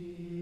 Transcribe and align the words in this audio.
Jesus. 0.00 0.39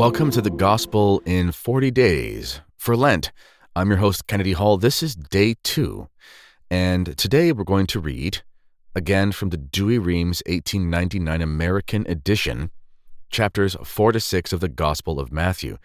Welcome 0.00 0.30
to 0.30 0.40
the 0.40 0.48
Gospel 0.48 1.20
in 1.26 1.52
40 1.52 1.90
Days 1.90 2.62
for 2.78 2.96
Lent. 2.96 3.32
I'm 3.76 3.90
your 3.90 3.98
host, 3.98 4.26
Kennedy 4.26 4.52
Hall. 4.52 4.78
This 4.78 5.02
is 5.02 5.14
day 5.14 5.56
two. 5.62 6.08
And 6.70 7.18
today 7.18 7.52
we're 7.52 7.64
going 7.64 7.86
to 7.88 8.00
read, 8.00 8.40
again 8.94 9.30
from 9.30 9.50
the 9.50 9.58
Douay-Rheims 9.58 10.42
1899 10.46 11.42
American 11.42 12.06
edition, 12.08 12.70
chapters 13.28 13.76
4 13.84 14.12
to 14.12 14.20
6 14.20 14.54
of 14.54 14.60
the 14.60 14.70
Gospel 14.70 15.20
of 15.20 15.30
Matthew. 15.30 15.76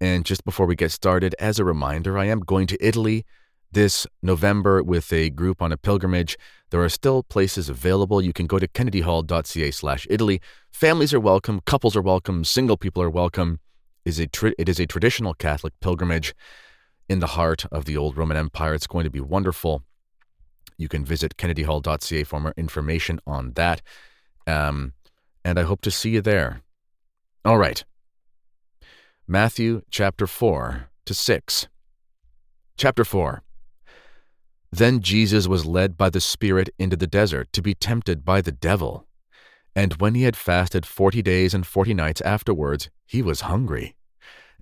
And 0.00 0.24
just 0.24 0.42
before 0.46 0.64
we 0.64 0.74
get 0.74 0.90
started, 0.90 1.34
as 1.38 1.58
a 1.58 1.64
reminder, 1.64 2.16
I 2.16 2.28
am 2.28 2.40
going 2.40 2.66
to 2.68 2.78
Italy 2.82 3.26
this 3.72 4.06
November 4.22 4.82
with 4.82 5.12
a 5.12 5.30
group 5.30 5.62
on 5.62 5.72
a 5.72 5.76
pilgrimage. 5.76 6.36
There 6.70 6.82
are 6.82 6.88
still 6.88 7.22
places 7.22 7.68
available. 7.68 8.22
You 8.22 8.32
can 8.32 8.46
go 8.46 8.58
to 8.58 8.68
kennedyhall.ca 8.68 9.70
slash 9.70 10.06
Italy. 10.10 10.40
Families 10.70 11.14
are 11.14 11.20
welcome, 11.20 11.60
couples 11.66 11.96
are 11.96 12.02
welcome, 12.02 12.44
single 12.44 12.76
people 12.76 13.02
are 13.02 13.10
welcome. 13.10 13.60
It 14.04 14.18
is, 14.18 14.20
it 14.20 14.68
is 14.68 14.80
a 14.80 14.86
traditional 14.86 15.34
Catholic 15.34 15.74
pilgrimage 15.80 16.34
in 17.08 17.18
the 17.18 17.28
heart 17.28 17.66
of 17.72 17.84
the 17.84 17.96
old 17.96 18.16
Roman 18.16 18.36
Empire. 18.36 18.74
It's 18.74 18.86
going 18.86 19.04
to 19.04 19.10
be 19.10 19.20
wonderful. 19.20 19.82
You 20.78 20.88
can 20.88 21.04
visit 21.04 21.36
kennedyhall.ca 21.36 22.24
for 22.24 22.40
more 22.40 22.54
information 22.56 23.20
on 23.26 23.52
that. 23.52 23.82
Um, 24.46 24.94
and 25.44 25.58
I 25.58 25.62
hope 25.62 25.82
to 25.82 25.90
see 25.90 26.10
you 26.10 26.20
there. 26.20 26.62
All 27.44 27.58
right. 27.58 27.84
Matthew 29.26 29.82
chapter 29.90 30.26
4 30.26 30.88
to 31.04 31.14
6. 31.14 31.68
Chapter 32.76 33.04
4. 33.04 33.42
Then 34.72 35.00
Jesus 35.00 35.48
was 35.48 35.66
led 35.66 35.96
by 35.96 36.10
the 36.10 36.20
Spirit 36.20 36.70
into 36.78 36.96
the 36.96 37.06
desert 37.06 37.52
to 37.52 37.62
be 37.62 37.74
tempted 37.74 38.24
by 38.24 38.40
the 38.40 38.52
devil. 38.52 39.06
And 39.74 39.94
when 39.94 40.14
he 40.14 40.22
had 40.22 40.36
fasted 40.36 40.86
forty 40.86 41.22
days 41.22 41.54
and 41.54 41.66
forty 41.66 41.94
nights 41.94 42.20
afterwards, 42.20 42.88
he 43.06 43.22
was 43.22 43.42
hungry. 43.42 43.96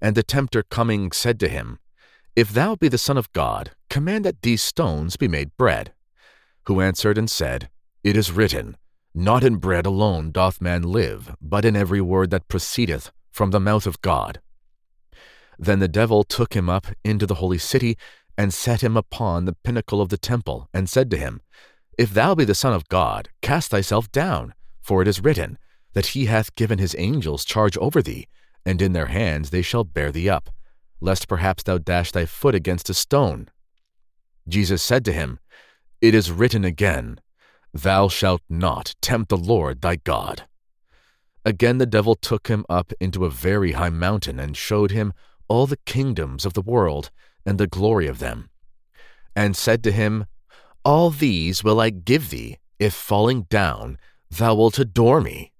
And 0.00 0.14
the 0.14 0.22
tempter 0.22 0.62
coming 0.62 1.12
said 1.12 1.38
to 1.40 1.48
him, 1.48 1.78
If 2.34 2.50
thou 2.50 2.76
be 2.76 2.88
the 2.88 2.98
Son 2.98 3.18
of 3.18 3.32
God, 3.32 3.72
command 3.90 4.24
that 4.24 4.42
these 4.42 4.62
stones 4.62 5.16
be 5.16 5.28
made 5.28 5.56
bread. 5.56 5.92
Who 6.64 6.80
answered 6.80 7.18
and 7.18 7.30
said, 7.30 7.68
It 8.02 8.16
is 8.16 8.32
written, 8.32 8.76
Not 9.14 9.44
in 9.44 9.56
bread 9.56 9.86
alone 9.86 10.30
doth 10.30 10.60
man 10.60 10.82
live, 10.82 11.34
but 11.40 11.64
in 11.64 11.76
every 11.76 12.00
word 12.00 12.30
that 12.30 12.48
proceedeth 12.48 13.10
from 13.30 13.50
the 13.50 13.60
mouth 13.60 13.86
of 13.86 14.00
God. 14.02 14.40
Then 15.58 15.80
the 15.80 15.88
devil 15.88 16.22
took 16.24 16.54
him 16.54 16.68
up 16.70 16.86
into 17.04 17.26
the 17.26 17.36
holy 17.36 17.58
city 17.58 17.96
and 18.38 18.54
set 18.54 18.84
him 18.84 18.96
upon 18.96 19.44
the 19.44 19.56
pinnacle 19.64 20.00
of 20.00 20.10
the 20.10 20.16
temple, 20.16 20.68
and 20.72 20.88
said 20.88 21.10
to 21.10 21.16
him, 21.18 21.42
If 21.98 22.14
thou 22.14 22.36
be 22.36 22.44
the 22.44 22.54
Son 22.54 22.72
of 22.72 22.88
God, 22.88 23.30
cast 23.42 23.72
thyself 23.72 24.10
down, 24.12 24.54
for 24.80 25.02
it 25.02 25.08
is 25.08 25.20
written, 25.20 25.58
that 25.92 26.06
he 26.08 26.26
hath 26.26 26.54
given 26.54 26.78
his 26.78 26.94
angels 26.96 27.44
charge 27.44 27.76
over 27.78 28.00
thee, 28.00 28.28
and 28.64 28.80
in 28.80 28.92
their 28.92 29.06
hands 29.06 29.50
they 29.50 29.60
shall 29.60 29.82
bear 29.82 30.12
thee 30.12 30.30
up, 30.30 30.50
lest 31.00 31.26
perhaps 31.26 31.64
thou 31.64 31.78
dash 31.78 32.12
thy 32.12 32.24
foot 32.24 32.54
against 32.54 32.88
a 32.88 32.94
stone. 32.94 33.50
Jesus 34.46 34.82
said 34.82 35.04
to 35.06 35.12
him, 35.12 35.40
It 36.00 36.14
is 36.14 36.30
written 36.30 36.64
again, 36.64 37.20
Thou 37.74 38.06
shalt 38.06 38.42
not 38.48 38.94
tempt 39.02 39.30
the 39.30 39.36
Lord 39.36 39.82
thy 39.82 39.96
God. 39.96 40.44
Again 41.44 41.78
the 41.78 41.86
devil 41.86 42.14
took 42.14 42.46
him 42.46 42.64
up 42.68 42.92
into 43.00 43.24
a 43.24 43.30
very 43.30 43.72
high 43.72 43.90
mountain, 43.90 44.38
and 44.38 44.56
showed 44.56 44.92
him 44.92 45.12
all 45.48 45.66
the 45.66 45.78
kingdoms 45.86 46.46
of 46.46 46.52
the 46.52 46.62
world, 46.62 47.10
and 47.48 47.56
the 47.56 47.66
glory 47.66 48.06
of 48.06 48.18
them, 48.18 48.50
and 49.34 49.56
said 49.56 49.82
to 49.82 49.90
him, 49.90 50.26
All 50.84 51.08
these 51.08 51.64
will 51.64 51.80
I 51.80 51.88
give 51.88 52.28
thee, 52.28 52.58
if 52.78 52.92
falling 52.92 53.46
down 53.48 53.96
thou 54.30 54.54
wilt 54.54 54.78
adore 54.78 55.22
me. 55.22 55.52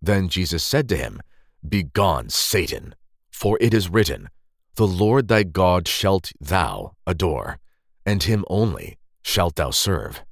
Then 0.00 0.30
Jesus 0.30 0.64
said 0.64 0.88
to 0.88 0.96
him, 0.96 1.20
Begone, 1.68 2.30
Satan, 2.30 2.94
for 3.30 3.58
it 3.60 3.74
is 3.74 3.90
written, 3.90 4.30
The 4.76 4.86
Lord 4.86 5.28
thy 5.28 5.42
God 5.42 5.86
shalt 5.86 6.32
thou 6.40 6.96
adore, 7.06 7.58
and 8.06 8.22
him 8.22 8.42
only 8.48 8.96
shalt 9.22 9.56
thou 9.56 9.70
serve. 9.70 10.24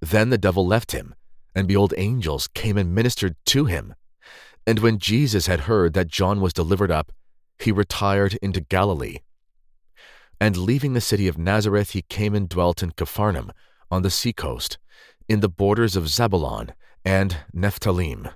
Then 0.00 0.30
the 0.30 0.38
devil 0.38 0.64
left 0.64 0.92
him, 0.92 1.16
and 1.52 1.66
behold, 1.66 1.94
angels 1.96 2.46
came 2.46 2.78
and 2.78 2.94
ministered 2.94 3.34
to 3.46 3.64
him. 3.64 3.96
And 4.68 4.78
when 4.78 4.98
Jesus 4.98 5.48
had 5.48 5.60
heard 5.60 5.94
that 5.94 6.06
John 6.06 6.40
was 6.40 6.52
delivered 6.52 6.92
up, 6.92 7.10
he 7.58 7.72
retired 7.72 8.38
into 8.40 8.60
Galilee 8.60 9.18
and 10.42 10.56
leaving 10.56 10.92
the 10.92 11.00
city 11.00 11.28
of 11.28 11.38
Nazareth, 11.38 11.90
he 11.90 12.02
came 12.02 12.34
and 12.34 12.48
dwelt 12.48 12.82
in 12.82 12.90
Capharnaum, 12.90 13.52
on 13.92 14.02
the 14.02 14.10
seacoast, 14.10 14.76
in 15.28 15.38
the 15.38 15.48
borders 15.48 15.94
of 15.94 16.08
Zebulun 16.08 16.72
and 17.04 17.36
Nephthalim, 17.54 18.28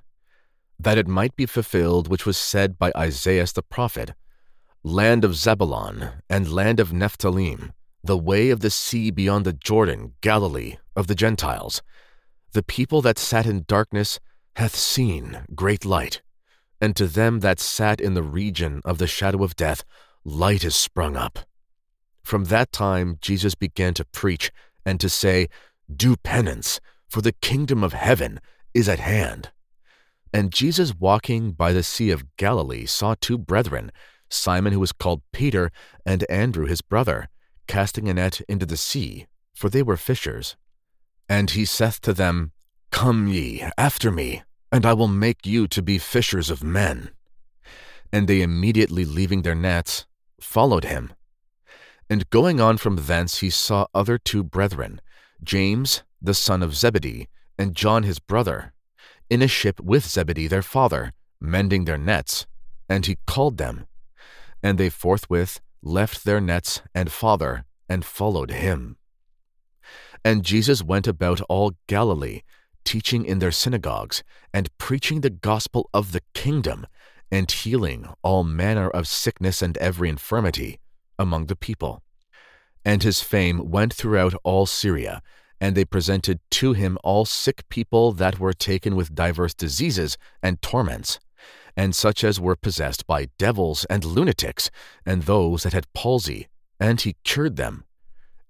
that 0.78 0.98
it 0.98 1.08
might 1.08 1.34
be 1.34 1.46
fulfilled 1.46 2.06
which 2.06 2.24
was 2.24 2.36
said 2.36 2.78
by 2.78 2.92
Isaiah 2.96 3.48
the 3.52 3.60
prophet 3.60 4.12
Land 4.84 5.24
of 5.24 5.34
Zebulun 5.34 6.22
and 6.30 6.52
land 6.52 6.78
of 6.78 6.92
Nephthalim, 6.92 7.72
the 8.04 8.16
way 8.16 8.50
of 8.50 8.60
the 8.60 8.70
sea 8.70 9.10
beyond 9.10 9.44
the 9.44 9.52
Jordan, 9.52 10.12
Galilee 10.20 10.76
of 10.94 11.08
the 11.08 11.16
Gentiles. 11.16 11.82
The 12.52 12.62
people 12.62 13.02
that 13.02 13.18
sat 13.18 13.46
in 13.46 13.64
darkness 13.66 14.20
hath 14.54 14.76
seen 14.76 15.40
great 15.56 15.84
light, 15.84 16.22
and 16.80 16.94
to 16.94 17.08
them 17.08 17.40
that 17.40 17.58
sat 17.58 18.00
in 18.00 18.14
the 18.14 18.22
region 18.22 18.80
of 18.84 18.98
the 18.98 19.08
shadow 19.08 19.42
of 19.42 19.56
death, 19.56 19.82
light 20.24 20.62
is 20.62 20.76
sprung 20.76 21.16
up. 21.16 21.40
From 22.26 22.47
that 22.47 22.72
time, 22.72 23.19
Jesus 23.20 23.54
began 23.54 23.94
to 23.94 24.04
preach 24.04 24.50
and 24.84 24.98
to 24.98 25.09
say, 25.09 25.47
Do 25.94 26.16
penance, 26.16 26.81
for 27.09 27.20
the 27.20 27.31
kingdom 27.31 27.84
of 27.84 27.92
heaven 27.92 28.41
is 28.75 28.88
at 28.88 28.98
hand. 28.98 29.53
And 30.32 30.53
Jesus, 30.53 30.92
walking 30.92 31.53
by 31.53 31.72
the 31.72 31.84
Sea 31.84 32.10
of 32.10 32.36
Galilee, 32.36 32.84
saw 32.84 33.15
two 33.15 33.38
brethren, 33.38 33.92
Simon, 34.28 34.72
who 34.72 34.81
was 34.81 34.91
called 34.91 35.22
Peter, 35.31 35.70
and 36.04 36.28
Andrew, 36.28 36.66
his 36.66 36.82
brother, 36.82 37.28
casting 37.69 38.09
a 38.09 38.15
net 38.15 38.41
into 38.48 38.66
the 38.66 38.76
sea, 38.76 39.28
for 39.54 39.69
they 39.69 39.84
were 39.84 39.97
fishers. 39.97 40.56
And 41.28 41.53
he 41.53 41.65
saith 41.65 42.00
to 42.00 42.12
them, 42.12 42.50
Come 42.91 43.28
ye 43.28 43.65
after 43.78 44.10
me, 44.10 44.42
and 44.72 44.84
I 44.84 44.94
will 44.94 45.06
make 45.06 45.47
you 45.47 45.69
to 45.69 45.81
be 45.81 45.98
fishers 45.98 46.50
of 46.50 46.65
men. 46.65 47.10
And 48.12 48.26
they 48.26 48.42
immediately 48.42 49.04
leaving 49.04 49.42
their 49.42 49.54
nets, 49.54 50.06
followed 50.41 50.86
him. 50.86 51.12
And 52.08 52.30
going 52.30 52.60
on 52.60 52.76
from 52.76 52.96
thence 52.96 53.38
he 53.38 53.50
saw 53.50 53.86
other 53.94 54.18
two 54.18 54.44
brethren, 54.44 55.00
James 55.42 56.02
the 56.22 56.34
son 56.34 56.62
of 56.62 56.74
Zebedee, 56.74 57.28
and 57.58 57.74
John 57.74 58.03
his 58.03 58.18
brother, 58.18 58.72
in 59.28 59.42
a 59.42 59.48
ship 59.48 59.80
with 59.80 60.06
Zebedee 60.06 60.48
their 60.48 60.62
father, 60.62 61.12
mending 61.41 61.84
their 61.84 61.98
nets. 61.98 62.47
And 62.88 63.06
he 63.06 63.18
called 63.26 63.58
them. 63.58 63.86
And 64.62 64.78
they 64.78 64.88
forthwith 64.88 65.60
left 65.82 66.24
their 66.24 66.41
nets 66.41 66.82
and 66.94 67.10
father, 67.10 67.64
and 67.88 68.04
followed 68.04 68.50
him. 68.50 68.97
And 70.24 70.44
Jesus 70.44 70.82
went 70.82 71.06
about 71.06 71.41
all 71.42 71.72
Galilee, 71.86 72.42
teaching 72.84 73.24
in 73.24 73.38
their 73.38 73.52
synagogues, 73.52 74.22
and 74.52 74.76
preaching 74.78 75.20
the 75.20 75.30
gospel 75.30 75.88
of 75.92 76.12
the 76.12 76.22
kingdom, 76.34 76.86
and 77.30 77.50
healing 77.50 78.09
all 78.22 78.44
manner 78.44 78.88
of 78.88 79.06
sickness 79.06 79.62
and 79.62 79.76
every 79.78 80.09
infirmity 80.09 80.78
among 81.18 81.47
the 81.47 81.57
people. 81.57 82.03
And 82.84 83.03
his 83.03 83.21
fame 83.21 83.71
went 83.71 83.92
throughout 83.92 84.34
all 84.45 84.66
Syria, 84.66 85.22
and 85.60 85.74
they 85.74 85.84
presented 85.84 86.41
to 86.51 86.72
him 86.72 86.98
all 87.03 87.24
sick 87.24 87.68
people 87.68 88.13
that 88.13 88.39
were 88.39 88.53
taken 88.53 88.95
with 88.95 89.15
divers 89.15 89.54
diseases 89.54 90.16
and 90.42 90.60
torments, 90.63 91.18
and 91.77 91.95
such 91.95 92.22
as 92.22 92.41
were 92.41 92.57
possessed 92.57 93.07
by 93.07 93.28
devils 93.39 93.84
and 93.86 94.04
lunatics, 94.04 94.71
and 95.04 95.22
those 95.22 95.63
that 95.63 95.72
had 95.72 95.92
palsy, 95.95 96.48
and 96.78 97.01
he 97.01 97.16
cured 97.24 97.57
them. 97.57 97.84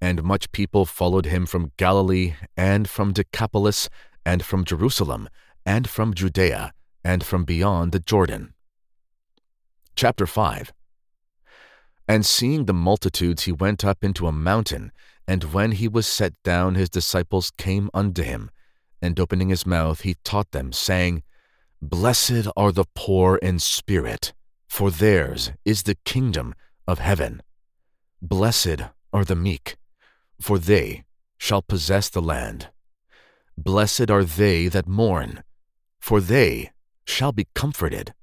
And 0.01 0.23
much 0.23 0.53
people 0.53 0.85
followed 0.85 1.27
him 1.27 1.47
from 1.47 1.73
Galilee, 1.77 2.35
and 2.57 2.89
from 2.89 3.13
Decapolis, 3.13 3.89
and 4.25 4.45
from 4.45 4.65
Jerusalem, 4.65 5.29
and 5.65 5.89
from 5.89 6.13
Judea, 6.13 6.73
and 7.03 7.25
from 7.25 7.45
beyond 7.45 7.93
the 7.93 8.01
Jordan. 8.01 8.53
Chapter 9.95 10.27
5 10.27 10.73
And 12.09 12.25
seeing 12.25 12.65
the 12.65 12.75
multitudes, 12.75 13.45
he 13.45 13.53
went 13.53 13.85
up 13.85 14.05
into 14.05 14.27
a 14.27 14.33
mountain, 14.33 14.93
and 15.27 15.53
when 15.53 15.73
he 15.73 15.89
was 15.89 16.07
set 16.07 16.35
down, 16.45 16.75
his 16.77 16.89
disciples 16.89 17.51
came 17.59 17.91
unto 17.93 18.23
him, 18.23 18.51
and 19.03 19.19
opening 19.19 19.49
his 19.49 19.67
mouth, 19.67 20.03
he 20.03 20.15
taught 20.23 20.53
them, 20.53 20.73
saying, 20.73 21.23
Blessed 21.83 22.47
are 22.57 22.73
the 22.73 22.85
poor 22.95 23.37
in 23.37 23.59
spirit, 23.59 24.33
for 24.69 24.91
theirs 24.91 25.53
is 25.65 25.83
the 25.83 25.97
kingdom 26.05 26.55
of 26.87 27.01
heaven. 27.01 27.43
Blessed 28.23 28.83
are 29.13 29.25
the 29.25 29.37
meek, 29.37 29.77
for 30.41 30.59
they 30.59 31.05
shall 31.39 31.63
possess 31.63 32.09
the 32.09 32.23
land. 32.23 32.69
Blessed 33.59 34.11
are 34.11 34.25
they 34.25 34.69
that 34.69 34.87
mourn, 34.87 35.43
for 35.99 36.21
they 36.21 36.71
shall 37.05 37.33
be 37.33 37.47
comforted. 37.55 38.15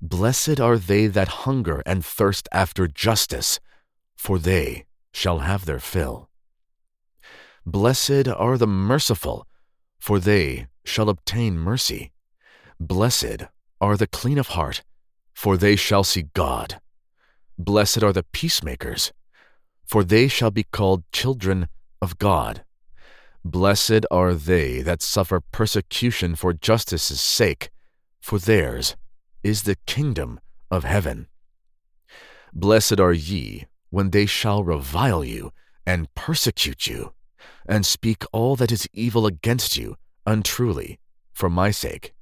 Blessed 0.00 0.60
are 0.60 0.76
they 0.76 1.06
that 1.06 1.46
hunger 1.46 1.82
and 1.86 2.04
thirst 2.04 2.48
after 2.52 2.86
justice, 2.86 3.58
for 4.14 4.38
they 4.38 4.84
shall 5.12 5.38
have 5.38 5.64
their 5.64 5.78
fill. 5.78 6.28
Blessed 7.64 8.28
are 8.28 8.58
the 8.58 8.66
merciful, 8.66 9.46
for 9.98 10.20
they 10.20 10.66
shall 10.84 11.08
obtain 11.08 11.58
mercy. 11.58 12.12
Blessed 12.78 13.44
are 13.80 13.96
the 13.96 14.06
clean 14.06 14.38
of 14.38 14.48
heart, 14.48 14.82
for 15.32 15.56
they 15.56 15.76
shall 15.76 16.04
see 16.04 16.26
God. 16.34 16.78
Blessed 17.58 18.02
are 18.02 18.12
the 18.12 18.22
peacemakers, 18.22 19.12
for 19.86 20.04
they 20.04 20.28
shall 20.28 20.50
be 20.50 20.64
called 20.64 21.10
children 21.10 21.68
of 22.02 22.18
God. 22.18 22.64
Blessed 23.42 24.04
are 24.10 24.34
they 24.34 24.82
that 24.82 25.00
suffer 25.00 25.40
persecution 25.40 26.34
for 26.34 26.52
justice's 26.52 27.20
sake, 27.20 27.70
for 28.20 28.38
theirs 28.38 28.94
is 29.46 29.62
the 29.62 29.76
kingdom 29.86 30.40
of 30.72 30.82
heaven. 30.82 31.28
Blessed 32.52 32.98
are 32.98 33.12
ye 33.12 33.66
when 33.90 34.10
they 34.10 34.26
shall 34.26 34.64
revile 34.64 35.24
you 35.24 35.52
and 35.86 36.12
persecute 36.16 36.88
you, 36.88 37.12
and 37.68 37.86
speak 37.86 38.24
all 38.32 38.56
that 38.56 38.72
is 38.72 38.88
evil 38.92 39.24
against 39.24 39.76
you 39.76 39.94
untruly 40.26 40.98
for 41.32 41.48
my 41.48 41.70
sake. 41.70 42.12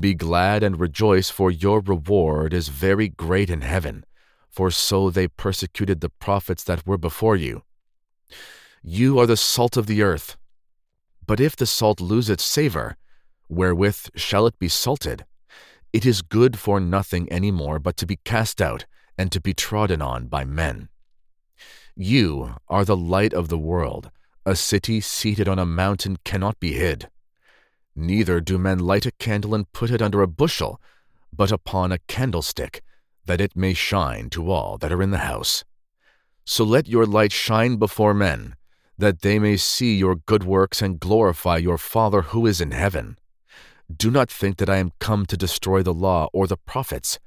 Be 0.00 0.14
glad 0.14 0.62
and 0.62 0.80
rejoice, 0.80 1.28
for 1.28 1.50
your 1.50 1.80
reward 1.80 2.54
is 2.54 2.68
very 2.68 3.08
great 3.08 3.50
in 3.50 3.60
heaven, 3.60 4.06
for 4.48 4.70
so 4.70 5.10
they 5.10 5.28
persecuted 5.28 6.00
the 6.00 6.14
prophets 6.26 6.64
that 6.64 6.86
were 6.86 6.96
before 7.08 7.36
you. 7.36 7.62
You 8.82 9.18
are 9.18 9.26
the 9.26 9.36
salt 9.36 9.76
of 9.76 9.86
the 9.86 10.00
earth. 10.02 10.38
But 11.26 11.40
if 11.40 11.56
the 11.56 11.66
salt 11.66 12.00
lose 12.00 12.30
its 12.30 12.44
savor, 12.44 12.96
wherewith 13.50 14.00
shall 14.14 14.46
it 14.46 14.58
be 14.58 14.68
salted? 14.68 15.26
It 15.92 16.04
is 16.04 16.22
good 16.22 16.58
for 16.58 16.80
nothing 16.80 17.30
any 17.32 17.50
more 17.50 17.78
but 17.78 17.96
to 17.98 18.06
be 18.06 18.16
cast 18.24 18.60
out 18.60 18.84
and 19.16 19.32
to 19.32 19.40
be 19.40 19.54
trodden 19.54 20.02
on 20.02 20.26
by 20.26 20.44
men. 20.44 20.88
You 21.96 22.56
are 22.68 22.84
the 22.84 22.96
light 22.96 23.32
of 23.32 23.48
the 23.48 23.58
world. 23.58 24.10
A 24.44 24.54
city 24.54 25.00
seated 25.00 25.48
on 25.48 25.58
a 25.58 25.66
mountain 25.66 26.18
cannot 26.24 26.60
be 26.60 26.72
hid. 26.72 27.08
Neither 27.96 28.40
do 28.40 28.58
men 28.58 28.78
light 28.78 29.06
a 29.06 29.12
candle 29.12 29.54
and 29.54 29.72
put 29.72 29.90
it 29.90 30.00
under 30.00 30.22
a 30.22 30.28
bushel, 30.28 30.80
but 31.32 31.50
upon 31.50 31.90
a 31.90 31.98
candlestick, 32.06 32.82
that 33.26 33.40
it 33.40 33.56
may 33.56 33.74
shine 33.74 34.30
to 34.30 34.50
all 34.50 34.78
that 34.78 34.92
are 34.92 35.02
in 35.02 35.10
the 35.10 35.18
house. 35.18 35.64
So 36.44 36.64
let 36.64 36.86
your 36.86 37.06
light 37.06 37.32
shine 37.32 37.76
before 37.76 38.14
men, 38.14 38.56
that 38.96 39.22
they 39.22 39.38
may 39.38 39.56
see 39.56 39.96
your 39.96 40.14
good 40.14 40.44
works 40.44 40.80
and 40.80 41.00
glorify 41.00 41.56
your 41.56 41.78
Father 41.78 42.22
who 42.22 42.46
is 42.46 42.60
in 42.60 42.70
heaven. 42.70 43.18
Do 43.94 44.10
not 44.10 44.30
think 44.30 44.58
that 44.58 44.68
I 44.68 44.76
am 44.76 44.92
come 44.98 45.24
to 45.26 45.36
destroy 45.36 45.82
the 45.82 45.94
law 45.94 46.28
or 46.32 46.46
the 46.46 46.58
prophets. 46.58 47.18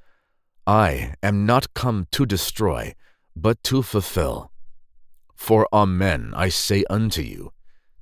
I 0.67 1.15
am 1.23 1.45
not 1.45 1.73
come 1.73 2.07
to 2.11 2.25
destroy, 2.25 2.93
but 3.35 3.63
to 3.63 3.81
fulfill. 3.81 4.51
For 5.35 5.67
amen 5.73 6.33
I 6.35 6.49
say 6.49 6.83
unto 6.87 7.23
you, 7.23 7.51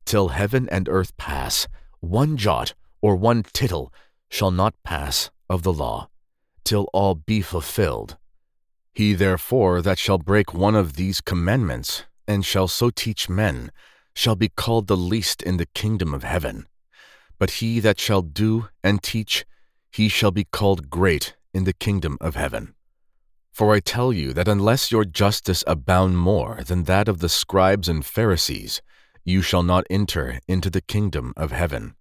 till 0.05 0.29
heaven 0.29 0.67
and 0.69 0.89
earth 0.89 1.15
pass, 1.15 1.67
one 2.01 2.35
jot 2.35 2.73
or 3.01 3.15
one 3.15 3.43
tittle 3.43 3.93
shall 4.29 4.51
not 4.51 4.75
pass 4.83 5.31
of 5.49 5.63
the 5.63 5.71
law, 5.73 6.09
till 6.65 6.89
all 6.93 7.15
be 7.15 7.41
fulfilled. 7.41 8.17
He 8.93 9.13
therefore 9.13 9.81
that 9.81 9.97
shall 9.97 10.17
break 10.17 10.53
one 10.53 10.75
of 10.75 10.93
these 10.93 11.21
commandments, 11.21 12.03
and 12.27 12.45
shall 12.45 12.67
so 12.67 12.89
teach 12.89 13.29
men, 13.29 13.71
shall 14.13 14.35
be 14.35 14.49
called 14.49 14.87
the 14.87 14.97
least 14.97 15.41
in 15.41 15.55
the 15.55 15.65
kingdom 15.67 16.13
of 16.13 16.23
heaven. 16.23 16.67
But 17.39 17.51
he 17.51 17.79
that 17.79 17.99
shall 17.99 18.21
do 18.21 18.67
and 18.83 19.01
teach, 19.01 19.45
he 19.91 20.09
shall 20.09 20.31
be 20.31 20.43
called 20.43 20.89
great 20.89 21.35
in 21.53 21.63
the 21.63 21.73
kingdom 21.73 22.17
of 22.21 22.35
heaven. 22.35 22.75
For 23.51 23.73
I 23.73 23.79
tell 23.79 24.13
you 24.13 24.33
that 24.33 24.47
unless 24.47 24.91
your 24.91 25.05
justice 25.05 25.63
abound 25.65 26.17
more 26.17 26.59
than 26.65 26.83
that 26.83 27.07
of 27.07 27.19
the 27.19 27.29
scribes 27.29 27.89
and 27.89 28.05
Pharisees, 28.05 28.81
you 29.25 29.41
shall 29.41 29.63
not 29.63 29.85
enter 29.89 30.39
into 30.47 30.69
the 30.69 30.81
kingdom 30.81 31.33
of 31.35 31.51
heaven. 31.51 31.95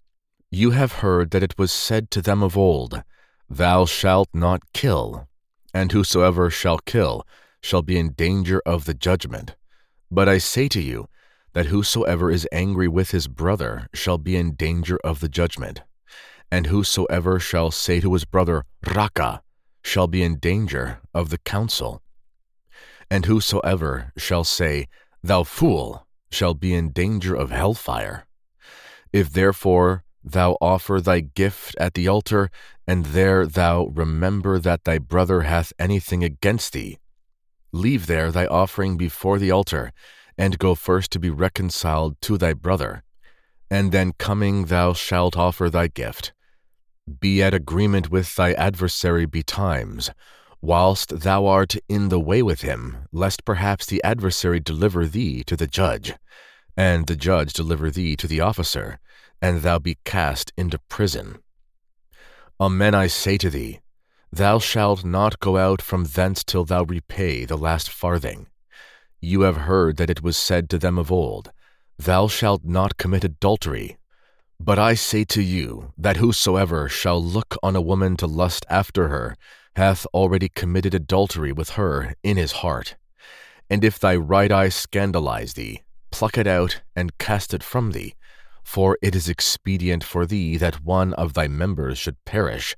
You 0.51 0.71
have 0.73 1.01
heard 1.05 1.31
that 1.31 1.43
it 1.43 1.59
was 1.59 1.73
said 1.73 2.11
to 2.13 2.23
them 2.23 2.43
of 2.43 2.57
old, 2.57 3.03
Thou 3.51 3.87
shalt 3.87 4.29
not 4.33 4.73
kill, 4.73 5.29
and 5.75 5.93
whosoever 5.93 6.51
shall 6.51 6.79
kill 6.79 7.27
shall 7.63 7.83
be 7.83 7.99
in 7.99 8.13
danger 8.13 8.63
of 8.65 8.85
the 8.85 8.95
judgment. 8.95 9.57
But 10.11 10.29
I 10.29 10.39
say 10.39 10.69
to 10.69 10.81
you, 10.81 11.09
that 11.53 11.67
whosoever 11.67 12.31
is 12.31 12.49
angry 12.53 12.89
with 12.89 13.11
his 13.11 13.29
brother 13.29 13.89
shall 13.93 14.19
be 14.19 14.37
in 14.37 14.55
danger 14.55 14.99
of 15.05 15.21
the 15.21 15.29
judgment. 15.29 15.83
And 16.51 16.67
whosoever 16.67 17.39
shall 17.39 17.71
say 17.71 18.01
to 18.01 18.13
his 18.13 18.25
brother, 18.25 18.65
Raca, 18.87 19.43
shall 19.83 20.07
be 20.07 20.23
in 20.23 20.39
danger 20.39 21.01
of 21.15 21.31
the 21.31 21.39
council. 21.39 22.03
And 23.11 23.27
whosoever 23.27 24.13
shall 24.17 24.45
say, 24.45 24.87
Thou 25.23 25.43
fool, 25.43 26.07
shall 26.31 26.55
be 26.55 26.75
in 26.75 26.91
danger 26.91 27.35
of 27.35 27.51
hellfire. 27.51 28.27
If 29.13 29.33
therefore 29.33 30.05
thou 30.23 30.57
offer 30.61 31.01
thy 31.01 31.21
gift 31.21 31.75
at 31.79 31.95
the 31.95 32.09
altar, 32.09 32.51
and 32.87 33.07
there 33.07 33.47
thou 33.47 33.87
remember 33.87 34.59
that 34.59 34.85
thy 34.85 34.99
brother 34.99 35.43
hath 35.43 35.73
anything 35.79 36.23
against 36.23 36.73
thee, 36.73 36.99
Leave 37.73 38.07
there 38.07 38.33
thy 38.33 38.47
offering 38.47 38.97
before 38.97 39.39
the 39.39 39.51
altar, 39.51 39.93
and 40.39 40.59
go 40.59 40.75
first 40.75 41.11
to 41.11 41.19
be 41.19 41.29
reconciled 41.29 42.19
to 42.23 42.39
thy 42.39 42.55
brother, 42.55 43.03
and 43.71 43.93
then 43.93 44.13
coming 44.19 44.67
thou 44.67 44.93
shalt 44.93 45.37
offer 45.37 45.69
thy 45.69 45.89
gift. 45.89 46.33
Be 47.21 47.43
at 47.43 47.53
agreement 47.53 48.11
with 48.11 48.35
thy 48.37 48.53
adversary 48.53 49.27
betimes, 49.27 50.11
whilst 50.63 51.21
thou 51.21 51.47
art 51.47 51.75
in 51.89 52.09
the 52.09 52.21
way 52.21 52.43
with 52.43 52.63
him, 52.63 53.09
lest 53.13 53.45
perhaps 53.45 53.87
the 53.87 54.03
adversary 54.05 54.61
deliver 54.61 55.07
thee 55.07 55.43
to 55.45 55.57
the 55.57 55.67
judge, 55.67 56.15
and 56.77 57.07
the 57.07 57.17
judge 57.17 57.53
deliver 57.53 57.91
thee 57.91 58.15
to 58.17 58.29
the 58.29 58.41
officer, 58.41 59.01
and 59.43 59.63
thou 59.63 59.79
be 59.79 59.99
cast 60.05 60.53
into 60.57 60.79
prison. 60.89 61.39
Amen 62.61 62.95
I 62.95 63.07
say 63.07 63.39
to 63.39 63.51
thee, 63.51 63.81
Thou 64.31 64.59
shalt 64.59 65.05
not 65.05 65.41
go 65.41 65.57
out 65.57 65.81
from 65.81 66.05
thence 66.05 66.45
till 66.45 66.65
thou 66.65 66.85
repay 66.85 67.45
the 67.45 67.57
last 67.57 67.89
farthing. 67.89 68.47
You 69.21 69.41
have 69.43 69.57
heard 69.57 69.97
that 69.97 70.11
it 70.11 70.23
was 70.23 70.37
said 70.37 70.71
to 70.71 70.79
them 70.79 70.99
of 70.99 71.11
old, 71.11 71.51
Thou 71.99 72.29
shalt 72.29 72.65
not 72.65 72.97
commit 72.97 73.25
adultery. 73.25 73.97
But 74.61 74.79
I 74.79 74.95
say 74.95 75.25
to 75.25 75.43
you, 75.43 75.93
that 75.99 76.19
whosoever 76.19 76.89
shall 76.89 77.23
look 77.23 77.57
on 77.63 77.75
a 77.75 77.81
woman 77.81 78.17
to 78.19 78.27
lust 78.27 78.65
after 78.69 79.09
her, 79.09 79.37
hath 79.77 80.07
already 80.15 80.49
committed 80.49 80.95
adultery 80.95 81.53
with 81.53 81.71
her 81.71 82.15
in 82.23 82.37
his 82.37 82.53
heart. 82.53 82.97
And 83.71 83.85
if 83.85 83.99
thy 83.99 84.17
right 84.17 84.51
eye 84.51 84.69
scandalize 84.69 85.55
thee, 85.55 85.83
pluck 86.11 86.39
it 86.39 86.47
out 86.47 86.81
and 86.97 87.19
cast 87.19 87.53
it 87.55 87.63
from 87.63 87.93
thee, 87.93 88.15
for 88.65 88.99
it 89.03 89.15
is 89.15 89.29
expedient 89.29 90.05
for 90.05 90.27
thee 90.27 90.57
that 90.57 90.85
one 90.85 91.13
of 91.15 91.35
thy 91.35 91.49
members 91.49 91.99
should 91.99 92.25
perish, 92.25 92.77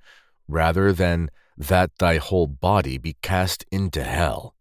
rather 0.49 0.93
than 0.93 1.31
that 1.57 1.91
thy 1.99 2.17
whole 2.17 2.47
body 2.47 2.97
be 2.97 3.17
cast 3.23 3.65
into 3.71 4.03
hell. 4.05 4.55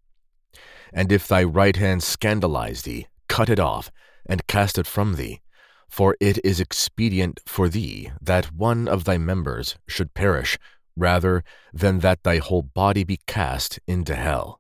And 0.94 1.12
if 1.12 1.28
thy 1.28 1.44
right 1.44 1.76
hand 1.76 2.04
scandalize 2.04 2.84
thee, 2.84 3.08
cut 3.28 3.50
it 3.50 3.60
off, 3.60 3.92
and 4.26 4.48
cast 4.48 4.78
it 4.78 4.88
from 4.88 5.16
thee. 5.16 5.42
For 5.90 6.16
it 6.20 6.40
is 6.44 6.60
expedient 6.60 7.40
for 7.46 7.68
thee 7.68 8.12
that 8.22 8.54
one 8.54 8.88
of 8.88 9.04
thy 9.04 9.18
members 9.18 9.76
should 9.88 10.14
perish, 10.14 10.58
rather 10.96 11.44
than 11.74 12.00
that 12.00 12.24
thy 12.24 12.38
whole 12.38 12.62
body 12.62 13.04
be 13.04 13.20
cast 13.26 13.80
into 13.88 14.16
hell. 14.16 14.60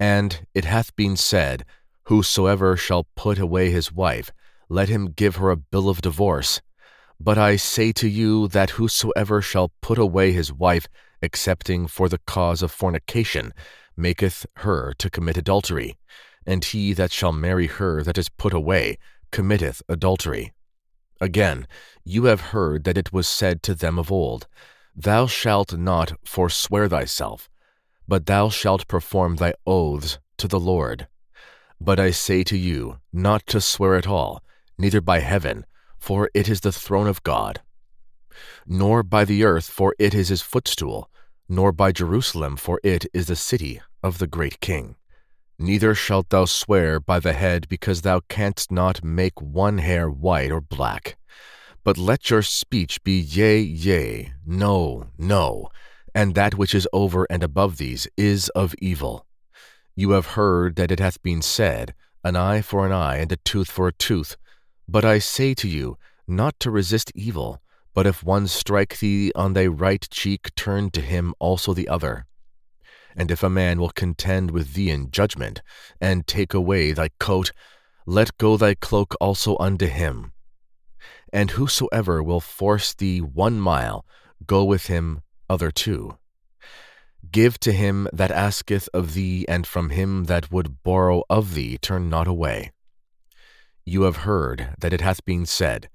And 0.00 0.46
it 0.54 0.64
hath 0.64 0.94
been 0.96 1.16
said, 1.16 1.64
Whosoever 2.04 2.76
shall 2.76 3.06
put 3.14 3.38
away 3.38 3.70
his 3.70 3.92
wife, 3.92 4.32
let 4.68 4.88
him 4.88 5.12
give 5.12 5.36
her 5.36 5.50
a 5.50 5.56
bill 5.56 5.88
of 5.88 6.00
divorce. 6.00 6.60
But 7.20 7.38
I 7.38 7.54
say 7.54 7.92
to 7.92 8.08
you 8.08 8.48
that 8.48 8.70
whosoever 8.70 9.40
shall 9.40 9.70
put 9.80 9.98
away 9.98 10.32
his 10.32 10.52
wife, 10.52 10.88
excepting 11.20 11.86
for 11.86 12.08
the 12.08 12.18
cause 12.26 12.62
of 12.62 12.72
fornication, 12.72 13.52
maketh 13.96 14.46
her 14.56 14.92
to 14.98 15.10
commit 15.10 15.36
adultery, 15.36 15.98
and 16.46 16.64
he 16.64 16.92
that 16.92 17.12
shall 17.12 17.32
marry 17.32 17.66
her 17.66 18.02
that 18.02 18.18
is 18.18 18.28
put 18.28 18.52
away 18.52 18.98
committeth 19.30 19.82
adultery. 19.88 20.52
Again, 21.20 21.66
you 22.04 22.24
have 22.24 22.52
heard 22.52 22.84
that 22.84 22.98
it 22.98 23.12
was 23.12 23.28
said 23.28 23.62
to 23.62 23.74
them 23.74 23.98
of 23.98 24.10
old, 24.10 24.46
Thou 24.94 25.26
shalt 25.26 25.76
not 25.76 26.12
forswear 26.24 26.88
thyself, 26.88 27.48
but 28.06 28.26
thou 28.26 28.48
shalt 28.48 28.88
perform 28.88 29.36
thy 29.36 29.54
oaths 29.66 30.18
to 30.38 30.48
the 30.48 30.60
Lord. 30.60 31.06
But 31.80 31.98
I 31.98 32.10
say 32.10 32.44
to 32.44 32.56
you, 32.56 32.98
not 33.12 33.46
to 33.48 33.60
swear 33.60 33.94
at 33.94 34.06
all, 34.06 34.42
neither 34.76 35.00
by 35.00 35.20
heaven, 35.20 35.64
for 35.98 36.28
it 36.34 36.48
is 36.48 36.60
the 36.60 36.72
throne 36.72 37.06
of 37.06 37.22
God, 37.22 37.62
nor 38.66 39.02
by 39.02 39.24
the 39.24 39.44
earth, 39.44 39.68
for 39.68 39.94
it 39.98 40.14
is 40.14 40.28
his 40.28 40.42
footstool, 40.42 41.08
nor 41.52 41.70
by 41.70 41.92
Jerusalem, 41.92 42.56
for 42.56 42.80
it 42.82 43.04
is 43.12 43.26
the 43.26 43.36
city 43.36 43.78
of 44.02 44.16
the 44.16 44.26
great 44.26 44.58
king. 44.60 44.96
Neither 45.58 45.94
shalt 45.94 46.30
thou 46.30 46.46
swear 46.46 46.98
by 46.98 47.20
the 47.20 47.34
head, 47.34 47.68
because 47.68 48.00
thou 48.00 48.20
canst 48.20 48.72
not 48.72 49.04
make 49.04 49.38
one 49.42 49.76
hair 49.76 50.08
white 50.10 50.50
or 50.50 50.62
black. 50.62 51.18
But 51.84 51.98
let 51.98 52.30
your 52.30 52.40
speech 52.40 53.04
be 53.04 53.18
yea, 53.18 53.60
yea, 53.60 54.32
no, 54.46 55.08
no, 55.18 55.68
and 56.14 56.34
that 56.34 56.54
which 56.54 56.74
is 56.74 56.88
over 56.90 57.26
and 57.28 57.42
above 57.44 57.76
these 57.76 58.08
is 58.16 58.48
of 58.50 58.74
evil. 58.78 59.26
You 59.94 60.12
have 60.12 60.38
heard 60.38 60.76
that 60.76 60.90
it 60.90 61.00
hath 61.00 61.22
been 61.22 61.42
said, 61.42 61.92
An 62.24 62.34
eye 62.34 62.62
for 62.62 62.86
an 62.86 62.92
eye, 62.92 63.18
and 63.18 63.30
a 63.30 63.36
tooth 63.36 63.70
for 63.70 63.88
a 63.88 63.92
tooth. 63.92 64.36
But 64.88 65.04
I 65.04 65.18
say 65.18 65.52
to 65.54 65.68
you, 65.68 65.98
not 66.26 66.58
to 66.60 66.70
resist 66.70 67.12
evil, 67.14 67.61
but 67.94 68.06
if 68.06 68.22
one 68.22 68.46
strike 68.46 68.98
thee 68.98 69.32
on 69.34 69.52
thy 69.52 69.66
right 69.66 70.06
cheek, 70.10 70.54
turn 70.54 70.90
to 70.90 71.00
him 71.00 71.34
also 71.38 71.74
the 71.74 71.88
other. 71.88 72.26
And 73.14 73.30
if 73.30 73.42
a 73.42 73.50
man 73.50 73.78
will 73.78 73.90
contend 73.90 74.50
with 74.50 74.74
thee 74.74 74.90
in 74.90 75.10
judgment, 75.10 75.60
and 76.00 76.26
take 76.26 76.54
away 76.54 76.92
thy 76.92 77.10
coat, 77.20 77.52
let 78.06 78.36
go 78.38 78.56
thy 78.56 78.74
cloak 78.74 79.14
also 79.20 79.56
unto 79.58 79.86
him. 79.86 80.32
And 81.32 81.52
whosoever 81.52 82.22
will 82.22 82.40
force 82.40 82.94
thee 82.94 83.20
one 83.20 83.60
mile, 83.60 84.06
go 84.46 84.64
with 84.64 84.86
him 84.86 85.22
other 85.48 85.70
two. 85.70 86.16
Give 87.30 87.58
to 87.60 87.72
him 87.72 88.08
that 88.12 88.30
asketh 88.30 88.88
of 88.92 89.14
thee, 89.14 89.44
and 89.48 89.66
from 89.66 89.90
him 89.90 90.24
that 90.24 90.50
would 90.50 90.82
borrow 90.82 91.22
of 91.30 91.54
thee 91.54 91.78
turn 91.78 92.08
not 92.08 92.26
away. 92.26 92.72
You 93.84 94.02
have 94.02 94.18
heard 94.18 94.74
that 94.78 94.92
it 94.92 95.00
hath 95.00 95.24
been 95.24 95.46
said, 95.46 95.88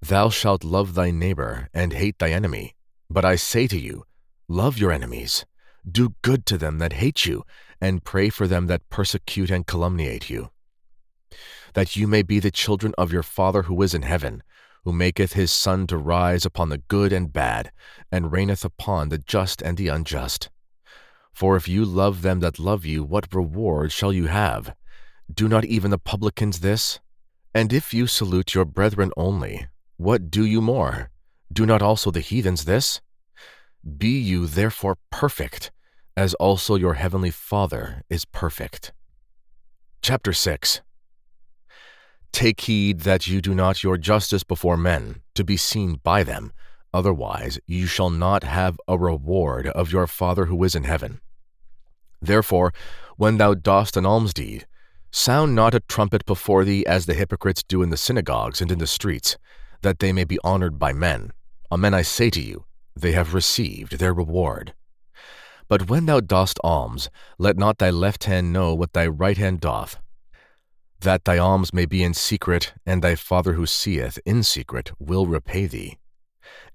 Thou 0.00 0.28
shalt 0.28 0.64
love 0.64 0.94
thy 0.94 1.10
neighbor, 1.10 1.68
and 1.74 1.92
hate 1.92 2.18
thy 2.18 2.30
enemy. 2.30 2.74
But 3.10 3.24
I 3.24 3.36
say 3.36 3.66
to 3.66 3.78
you, 3.78 4.04
Love 4.48 4.78
your 4.78 4.92
enemies 4.92 5.44
do 5.90 6.14
good 6.22 6.46
to 6.46 6.58
them 6.58 6.78
that 6.78 6.94
hate 6.94 7.26
you, 7.26 7.44
and 7.80 8.04
pray 8.04 8.28
for 8.28 8.46
them 8.46 8.66
that 8.66 8.88
persecute 8.90 9.50
and 9.50 9.66
calumniate 9.66 10.28
you. 10.28 10.50
That 11.74 11.96
you 11.96 12.06
may 12.06 12.22
be 12.22 12.40
the 12.40 12.50
children 12.50 12.94
of 12.98 13.12
your 13.12 13.22
Father 13.22 13.62
who 13.62 13.80
is 13.82 13.94
in 13.94 14.02
heaven, 14.02 14.42
who 14.84 14.92
maketh 14.92 15.34
his 15.34 15.50
sun 15.50 15.86
to 15.88 15.96
rise 15.96 16.44
upon 16.44 16.68
the 16.68 16.78
good 16.78 17.12
and 17.12 17.32
bad, 17.32 17.70
and 18.10 18.32
raineth 18.32 18.64
upon 18.64 19.08
the 19.08 19.18
just 19.18 19.62
and 19.62 19.76
the 19.76 19.88
unjust. 19.88 20.50
For 21.32 21.56
if 21.56 21.68
you 21.68 21.84
love 21.84 22.22
them 22.22 22.40
that 22.40 22.58
love 22.58 22.84
you, 22.84 23.04
what 23.04 23.32
reward 23.32 23.92
shall 23.92 24.12
you 24.12 24.26
have? 24.26 24.74
Do 25.32 25.46
not 25.46 25.64
even 25.64 25.90
the 25.90 25.98
publicans 25.98 26.60
this? 26.60 26.98
And 27.54 27.72
if 27.72 27.94
you 27.94 28.06
salute 28.06 28.54
your 28.54 28.64
brethren 28.64 29.12
only, 29.16 29.68
what 29.98 30.30
do 30.30 30.44
you 30.44 30.62
more? 30.62 31.10
Do 31.52 31.66
not 31.66 31.82
also 31.82 32.12
the 32.12 32.20
heathens 32.20 32.66
this? 32.66 33.00
Be 33.96 34.20
you 34.20 34.46
therefore 34.46 34.96
perfect, 35.10 35.72
as 36.16 36.34
also 36.34 36.76
your 36.76 36.94
heavenly 36.94 37.32
Father 37.32 38.04
is 38.08 38.24
perfect. 38.24 38.92
Chapter 40.00 40.32
6 40.32 40.82
Take 42.30 42.60
heed 42.60 43.00
that 43.00 43.26
you 43.26 43.40
do 43.40 43.56
not 43.56 43.82
your 43.82 43.98
justice 43.98 44.44
before 44.44 44.76
men, 44.76 45.22
to 45.34 45.42
be 45.42 45.56
seen 45.56 45.96
by 46.04 46.22
them, 46.22 46.52
otherwise 46.94 47.58
you 47.66 47.86
shall 47.88 48.10
not 48.10 48.44
have 48.44 48.78
a 48.86 48.96
reward 48.96 49.66
of 49.66 49.90
your 49.90 50.06
Father 50.06 50.44
who 50.44 50.62
is 50.62 50.76
in 50.76 50.84
heaven. 50.84 51.20
Therefore, 52.22 52.72
when 53.16 53.38
thou 53.38 53.54
dost 53.54 53.96
an 53.96 54.04
almsdeed, 54.06 54.64
sound 55.10 55.56
not 55.56 55.74
a 55.74 55.80
trumpet 55.80 56.24
before 56.24 56.64
thee 56.64 56.86
as 56.86 57.06
the 57.06 57.14
hypocrites 57.14 57.64
do 57.64 57.82
in 57.82 57.90
the 57.90 57.96
synagogues 57.96 58.60
and 58.60 58.70
in 58.70 58.78
the 58.78 58.86
streets, 58.86 59.36
that 59.82 59.98
they 59.98 60.12
may 60.12 60.24
be 60.24 60.38
honored 60.44 60.78
by 60.78 60.92
men. 60.92 61.32
Amen, 61.70 61.94
I 61.94 62.02
say 62.02 62.30
to 62.30 62.40
you, 62.40 62.64
they 62.96 63.12
have 63.12 63.34
received 63.34 63.98
their 63.98 64.14
reward. 64.14 64.74
But 65.68 65.88
when 65.90 66.06
thou 66.06 66.20
dost 66.20 66.58
alms, 66.64 67.10
let 67.38 67.56
not 67.56 67.78
thy 67.78 67.90
left 67.90 68.24
hand 68.24 68.52
know 68.52 68.74
what 68.74 68.92
thy 68.92 69.06
right 69.06 69.36
hand 69.36 69.60
doth, 69.60 69.98
that 71.00 71.24
thy 71.24 71.38
alms 71.38 71.72
may 71.72 71.86
be 71.86 72.02
in 72.02 72.12
secret, 72.14 72.72
and 72.84 73.02
thy 73.02 73.14
Father 73.14 73.52
who 73.52 73.66
seeth 73.66 74.18
in 74.26 74.42
secret 74.42 74.90
will 74.98 75.26
repay 75.26 75.66
thee. 75.66 75.98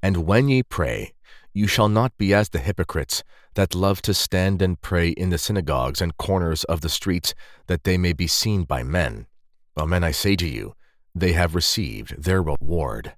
And 0.01 0.25
when 0.25 0.47
ye 0.47 0.63
pray, 0.63 1.13
you 1.53 1.67
shall 1.67 1.89
not 1.89 2.17
be 2.17 2.33
as 2.33 2.49
the 2.49 2.59
hypocrites, 2.59 3.23
that 3.55 3.75
love 3.75 4.01
to 4.03 4.13
stand 4.13 4.61
and 4.61 4.81
pray 4.81 5.09
in 5.09 5.29
the 5.29 5.37
synagogues 5.37 6.01
and 6.01 6.17
corners 6.17 6.63
of 6.65 6.81
the 6.81 6.89
streets, 6.89 7.35
that 7.67 7.83
they 7.83 7.97
may 7.97 8.13
be 8.13 8.27
seen 8.27 8.63
by 8.63 8.81
men. 8.81 9.27
Amen, 9.77 10.03
I 10.03 10.11
say 10.11 10.35
to 10.37 10.47
you, 10.47 10.73
they 11.15 11.33
have 11.33 11.55
received 11.55 12.23
their 12.23 12.41
reward. 12.41 13.13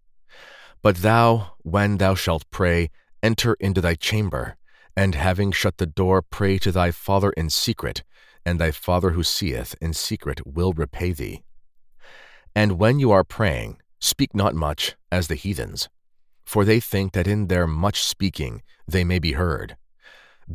But 0.82 0.98
thou, 0.98 1.54
when 1.64 1.98
thou 1.98 2.16
shalt 2.16 2.50
pray, 2.52 2.90
enter 3.24 3.56
into 3.60 3.82
thy 3.82 3.96
chamber 3.96 4.58
and 4.96 5.16
having 5.16 5.52
shut 5.52 5.78
the 5.78 5.86
door, 5.86 6.22
pray 6.22 6.58
to 6.60 6.72
thy 6.72 6.92
Father 6.92 7.32
in 7.32 7.50
secret, 7.50 8.04
and 8.46 8.60
thy 8.60 8.72
Father 8.72 9.12
who 9.12 9.24
seeth 9.24 9.76
in 9.82 9.94
secret 9.94 10.46
will 10.46 10.74
repay 10.74 11.12
thee. 11.12 11.44
And 12.56 12.80
when 12.80 13.00
you 13.00 13.12
are 13.12 13.24
praying, 13.24 13.82
speak 14.00 14.34
not 14.34 14.56
much, 14.56 14.96
as 15.12 15.28
the 15.28 15.36
heathens, 15.36 15.90
for 16.46 16.64
they 16.64 16.80
think 16.80 17.14
that 17.14 17.28
in 17.28 17.48
their 17.48 17.68
much 17.68 18.04
speaking 18.04 18.62
they 18.88 19.04
may 19.04 19.20
be 19.20 19.34
heard. 19.34 19.76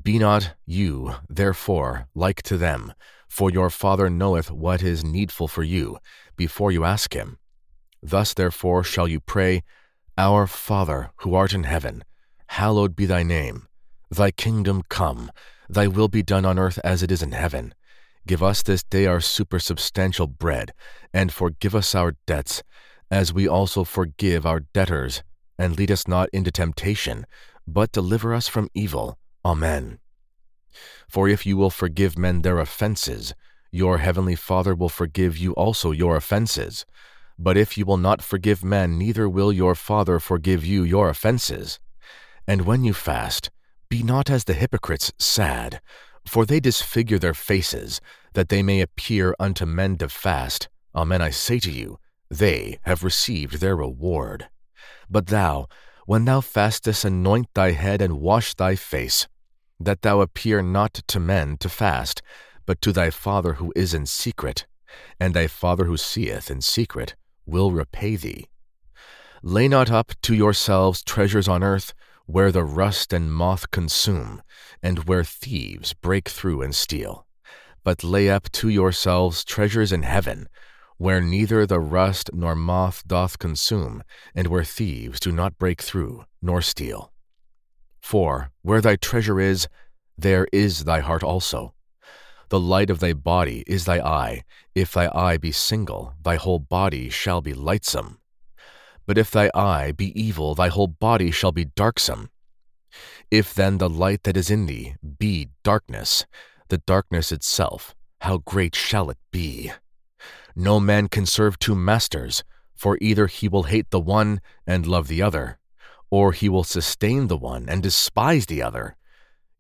Be 0.02 0.18
not 0.18 0.54
you, 0.64 1.16
therefore, 1.28 2.08
like 2.14 2.42
to 2.44 2.56
them, 2.56 2.94
for 3.30 3.48
your 3.48 3.70
Father 3.70 4.10
knoweth 4.10 4.50
what 4.50 4.82
is 4.82 5.04
needful 5.04 5.46
for 5.46 5.62
you, 5.62 5.98
before 6.36 6.72
you 6.72 6.84
ask 6.84 7.14
him. 7.14 7.38
Thus 8.02 8.34
therefore 8.34 8.82
shall 8.82 9.06
you 9.06 9.20
pray, 9.20 9.62
Our 10.18 10.48
Father, 10.48 11.12
who 11.18 11.34
art 11.34 11.54
in 11.54 11.62
heaven, 11.62 12.02
hallowed 12.48 12.96
be 12.96 13.06
thy 13.06 13.22
name. 13.22 13.68
Thy 14.10 14.32
kingdom 14.32 14.82
come, 14.88 15.30
thy 15.68 15.86
will 15.86 16.08
be 16.08 16.24
done 16.24 16.44
on 16.44 16.58
earth 16.58 16.80
as 16.82 17.04
it 17.04 17.12
is 17.12 17.22
in 17.22 17.30
heaven. 17.30 17.72
Give 18.26 18.42
us 18.42 18.64
this 18.64 18.82
day 18.82 19.06
our 19.06 19.20
supersubstantial 19.20 20.28
bread, 20.36 20.72
and 21.14 21.32
forgive 21.32 21.76
us 21.76 21.94
our 21.94 22.16
debts, 22.26 22.64
as 23.12 23.32
we 23.32 23.46
also 23.46 23.84
forgive 23.84 24.44
our 24.44 24.60
debtors. 24.60 25.22
And 25.56 25.78
lead 25.78 25.92
us 25.92 26.08
not 26.08 26.28
into 26.32 26.50
temptation, 26.50 27.26
but 27.66 27.92
deliver 27.92 28.34
us 28.34 28.48
from 28.48 28.70
evil. 28.74 29.18
Amen. 29.44 30.00
For 31.08 31.28
if 31.28 31.44
you 31.44 31.56
will 31.56 31.70
forgive 31.70 32.18
men 32.18 32.42
their 32.42 32.58
offenses, 32.58 33.34
your 33.70 33.98
heavenly 33.98 34.36
Father 34.36 34.74
will 34.74 34.88
forgive 34.88 35.36
you 35.36 35.52
also 35.52 35.92
your 35.92 36.16
offenses. 36.16 36.84
But 37.38 37.56
if 37.56 37.78
you 37.78 37.84
will 37.84 37.96
not 37.96 38.22
forgive 38.22 38.64
men, 38.64 38.98
neither 38.98 39.28
will 39.28 39.52
your 39.52 39.74
Father 39.74 40.18
forgive 40.18 40.64
you 40.64 40.82
your 40.82 41.08
offenses. 41.08 41.78
And 42.46 42.62
when 42.62 42.84
you 42.84 42.92
fast, 42.92 43.50
be 43.88 44.02
not 44.02 44.28
as 44.28 44.44
the 44.44 44.54
hypocrites 44.54 45.12
sad, 45.18 45.80
for 46.26 46.44
they 46.44 46.60
disfigure 46.60 47.18
their 47.18 47.34
faces, 47.34 48.00
that 48.34 48.48
they 48.48 48.62
may 48.62 48.80
appear 48.80 49.34
unto 49.38 49.66
men 49.66 49.96
to 49.98 50.08
fast. 50.08 50.68
Amen, 50.94 51.20
I 51.22 51.30
say 51.30 51.58
to 51.60 51.70
you, 51.70 51.98
they 52.28 52.78
have 52.82 53.02
received 53.02 53.60
their 53.60 53.76
reward. 53.76 54.48
But 55.08 55.26
thou, 55.28 55.66
when 56.06 56.24
thou 56.24 56.40
fastest, 56.40 57.04
anoint 57.04 57.48
thy 57.54 57.72
head 57.72 58.00
and 58.02 58.20
wash 58.20 58.54
thy 58.54 58.76
face, 58.76 59.26
that 59.80 60.02
thou 60.02 60.20
appear 60.20 60.62
not 60.62 60.94
to 60.94 61.18
men 61.18 61.56
to 61.56 61.68
fast, 61.68 62.22
but 62.66 62.80
to 62.82 62.92
thy 62.92 63.10
Father 63.10 63.54
who 63.54 63.72
is 63.74 63.94
in 63.94 64.06
secret, 64.06 64.66
and 65.18 65.34
thy 65.34 65.46
Father 65.46 65.86
who 65.86 65.96
seeth 65.96 66.50
in 66.50 66.60
secret 66.60 67.16
will 67.46 67.72
repay 67.72 68.14
thee. 68.16 68.46
Lay 69.42 69.66
not 69.68 69.90
up 69.90 70.12
to 70.22 70.34
yourselves 70.34 71.02
treasures 71.02 71.48
on 71.48 71.62
earth, 71.62 71.94
where 72.26 72.52
the 72.52 72.62
rust 72.62 73.12
and 73.12 73.32
moth 73.32 73.70
consume, 73.70 74.42
and 74.82 75.04
where 75.08 75.24
thieves 75.24 75.94
break 75.94 76.28
through 76.28 76.62
and 76.62 76.74
steal. 76.74 77.26
But 77.82 78.04
lay 78.04 78.28
up 78.28 78.52
to 78.52 78.68
yourselves 78.68 79.42
treasures 79.42 79.90
in 79.90 80.02
heaven, 80.02 80.48
where 80.98 81.22
neither 81.22 81.64
the 81.64 81.80
rust 81.80 82.30
nor 82.34 82.54
moth 82.54 83.02
doth 83.06 83.38
consume, 83.38 84.02
and 84.34 84.48
where 84.48 84.64
thieves 84.64 85.18
do 85.18 85.32
not 85.32 85.58
break 85.58 85.80
through 85.80 86.24
nor 86.42 86.60
steal. 86.60 87.10
For 88.00 88.50
where 88.62 88.80
thy 88.80 88.96
treasure 88.96 89.40
is, 89.40 89.68
there 90.18 90.46
is 90.52 90.84
thy 90.84 91.00
heart 91.00 91.22
also. 91.22 91.74
The 92.48 92.60
light 92.60 92.90
of 92.90 92.98
thy 92.98 93.12
body 93.12 93.62
is 93.66 93.84
thy 93.84 94.00
eye. 94.00 94.42
If 94.74 94.92
thy 94.92 95.08
eye 95.14 95.36
be 95.36 95.52
single, 95.52 96.14
thy 96.20 96.34
whole 96.34 96.58
body 96.58 97.08
shall 97.08 97.40
be 97.40 97.54
lightsome. 97.54 98.18
But 99.06 99.18
if 99.18 99.30
thy 99.30 99.50
eye 99.54 99.92
be 99.92 100.20
evil, 100.20 100.56
thy 100.56 100.68
whole 100.68 100.88
body 100.88 101.30
shall 101.30 101.52
be 101.52 101.66
darksome. 101.66 102.30
If 103.30 103.54
then 103.54 103.78
the 103.78 103.88
light 103.88 104.24
that 104.24 104.36
is 104.36 104.50
in 104.50 104.66
thee 104.66 104.96
be 105.18 105.50
darkness, 105.62 106.26
the 106.68 106.78
darkness 106.78 107.30
itself, 107.30 107.94
how 108.22 108.38
great 108.38 108.74
shall 108.74 109.10
it 109.10 109.18
be? 109.30 109.72
No 110.56 110.80
man 110.80 111.08
can 111.08 111.26
serve 111.26 111.58
two 111.58 111.76
masters, 111.76 112.42
for 112.74 112.98
either 113.00 113.28
he 113.28 113.48
will 113.48 113.64
hate 113.64 113.90
the 113.90 114.00
one 114.00 114.40
and 114.66 114.86
love 114.86 115.06
the 115.06 115.22
other, 115.22 115.59
or 116.10 116.32
he 116.32 116.48
will 116.48 116.64
sustain 116.64 117.28
the 117.28 117.36
one 117.36 117.68
and 117.68 117.82
despise 117.82 118.46
the 118.46 118.62
other. 118.62 118.96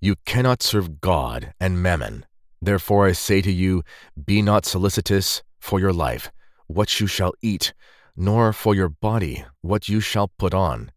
You 0.00 0.16
cannot 0.26 0.62
serve 0.62 1.00
God 1.00 1.54
and 1.60 1.82
mammon. 1.82 2.26
Therefore 2.60 3.06
I 3.06 3.12
say 3.12 3.40
to 3.42 3.52
you, 3.52 3.82
be 4.22 4.42
not 4.42 4.66
solicitous 4.66 5.42
for 5.58 5.78
your 5.80 5.92
life, 5.92 6.30
what 6.66 7.00
you 7.00 7.06
shall 7.06 7.32
eat, 7.40 7.72
nor 8.16 8.52
for 8.52 8.74
your 8.74 8.88
body, 8.88 9.44
what 9.60 9.88
you 9.88 10.00
shall 10.00 10.28
put 10.28 10.52
on. 10.52 10.90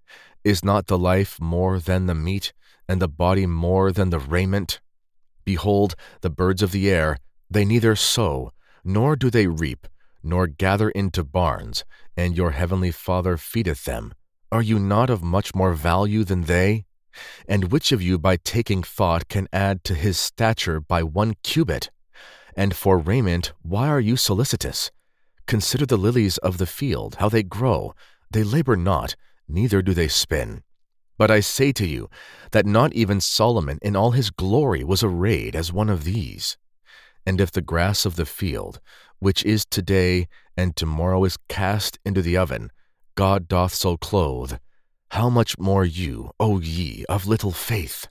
Is 0.43 0.65
not 0.65 0.87
the 0.87 0.97
life 0.97 1.39
more 1.39 1.79
than 1.79 2.05
the 2.05 2.15
meat, 2.15 2.51
and 2.89 3.01
the 3.01 3.07
body 3.07 3.45
more 3.45 3.91
than 3.91 4.09
the 4.09 4.19
raiment? 4.19 4.81
Behold, 5.45 5.95
the 6.21 6.29
birds 6.29 6.61
of 6.61 6.71
the 6.71 6.89
air, 6.89 7.17
they 7.49 7.63
neither 7.63 7.95
sow, 7.95 8.51
nor 8.83 9.15
do 9.15 9.29
they 9.29 9.47
reap, 9.47 9.87
nor 10.21 10.47
gather 10.47 10.89
into 10.89 11.23
barns, 11.23 11.85
and 12.17 12.35
your 12.35 12.51
heavenly 12.51 12.91
Father 12.91 13.37
feedeth 13.37 13.85
them. 13.85 14.13
Are 14.53 14.61
you 14.61 14.77
not 14.77 15.09
of 15.09 15.23
much 15.23 15.55
more 15.55 15.73
value 15.73 16.23
than 16.23 16.43
they? 16.43 16.85
And 17.47 17.71
which 17.71 17.91
of 17.91 18.03
you 18.03 18.19
by 18.19 18.37
taking 18.37 18.83
thought 18.83 19.27
can 19.27 19.47
add 19.51 19.83
to 19.85 19.95
his 19.95 20.19
stature 20.19 20.79
by 20.79 21.01
one 21.01 21.33
cubit? 21.41 21.89
And 22.55 22.75
for 22.75 22.99
raiment, 22.99 23.51
why 23.63 23.87
are 23.87 23.99
you 23.99 24.15
solicitous? 24.15 24.91
Consider 25.47 25.87
the 25.87 25.97
lilies 25.97 26.37
of 26.37 26.59
the 26.59 26.67
field, 26.67 27.15
how 27.15 27.29
they 27.29 27.41
grow. 27.41 27.95
They 28.29 28.43
labor 28.43 28.75
not, 28.75 29.15
neither 29.47 29.81
do 29.81 29.95
they 29.95 30.07
spin. 30.07 30.61
But 31.17 31.31
I 31.31 31.39
say 31.39 31.71
to 31.71 31.87
you 31.87 32.07
that 32.51 32.67
not 32.67 32.93
even 32.93 33.21
Solomon 33.21 33.79
in 33.81 33.95
all 33.95 34.11
his 34.11 34.29
glory 34.29 34.83
was 34.83 35.01
arrayed 35.01 35.55
as 35.55 35.73
one 35.73 35.89
of 35.89 36.03
these. 36.03 36.59
And 37.25 37.41
if 37.41 37.51
the 37.51 37.63
grass 37.63 38.05
of 38.05 38.17
the 38.17 38.25
field, 38.27 38.79
which 39.17 39.43
is 39.45 39.65
today 39.65 40.27
and 40.55 40.75
tomorrow 40.75 41.23
is 41.23 41.39
cast 41.49 41.97
into 42.05 42.21
the 42.21 42.37
oven, 42.37 42.69
God 43.15 43.47
doth 43.47 43.73
so 43.73 43.97
clothe, 43.97 44.57
how 45.11 45.29
much 45.29 45.59
more 45.59 45.85
you, 45.85 46.31
O 46.39 46.59
ye 46.59 47.05
of 47.07 47.27
little 47.27 47.51
faith? 47.51 48.07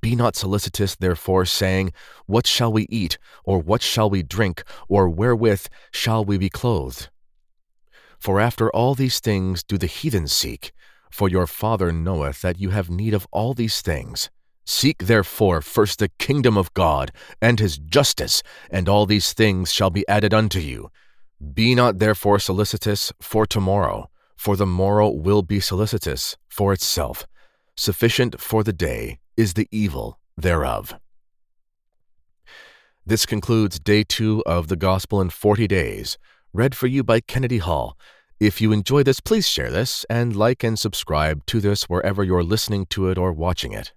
Be 0.00 0.14
not 0.14 0.36
solicitous, 0.36 0.94
therefore, 0.94 1.44
saying, 1.44 1.92
What 2.26 2.46
shall 2.46 2.72
we 2.72 2.86
eat, 2.88 3.18
or 3.44 3.58
what 3.58 3.82
shall 3.82 4.08
we 4.08 4.22
drink, 4.22 4.62
or 4.88 5.08
wherewith 5.08 5.66
shall 5.90 6.24
we 6.24 6.38
be 6.38 6.48
clothed? 6.48 7.10
For 8.18 8.40
after 8.40 8.70
all 8.70 8.94
these 8.94 9.18
things 9.18 9.64
do 9.64 9.76
the 9.76 9.88
heathen 9.88 10.28
seek, 10.28 10.72
for 11.10 11.28
your 11.28 11.48
Father 11.48 11.90
knoweth 11.90 12.40
that 12.42 12.60
you 12.60 12.70
have 12.70 12.88
need 12.88 13.14
of 13.14 13.26
all 13.32 13.52
these 13.52 13.80
things. 13.80 14.30
Seek 14.64 14.98
therefore 15.06 15.60
first 15.60 15.98
the 15.98 16.10
kingdom 16.20 16.56
of 16.56 16.72
God 16.74 17.10
and 17.40 17.58
his 17.58 17.78
justice, 17.78 18.44
and 18.70 18.88
all 18.88 19.06
these 19.06 19.32
things 19.32 19.72
shall 19.72 19.90
be 19.90 20.06
added 20.06 20.32
unto 20.32 20.60
you. 20.60 20.90
Be 21.54 21.74
not 21.74 21.98
therefore 21.98 22.38
solicitous 22.38 23.12
for 23.20 23.44
tomorrow, 23.44 24.08
for 24.42 24.56
the 24.56 24.66
morrow 24.66 25.08
will 25.08 25.42
be 25.42 25.60
solicitous 25.60 26.36
for 26.48 26.72
itself. 26.72 27.28
Sufficient 27.76 28.40
for 28.40 28.64
the 28.64 28.72
day 28.72 29.20
is 29.36 29.54
the 29.54 29.68
evil 29.70 30.18
thereof. 30.36 30.96
This 33.06 33.24
concludes 33.24 33.78
day 33.78 34.02
two 34.02 34.42
of 34.44 34.66
the 34.66 34.74
Gospel 34.74 35.20
in 35.20 35.30
40 35.30 35.68
Days, 35.68 36.18
read 36.52 36.74
for 36.74 36.88
you 36.88 37.04
by 37.04 37.20
Kennedy 37.20 37.58
Hall. 37.58 37.96
If 38.40 38.60
you 38.60 38.72
enjoy 38.72 39.04
this, 39.04 39.20
please 39.20 39.48
share 39.48 39.70
this 39.70 40.04
and 40.10 40.34
like 40.34 40.64
and 40.64 40.76
subscribe 40.76 41.46
to 41.46 41.60
this 41.60 41.88
wherever 41.88 42.24
you're 42.24 42.42
listening 42.42 42.86
to 42.86 43.06
it 43.10 43.18
or 43.18 43.32
watching 43.32 43.72
it. 43.72 43.92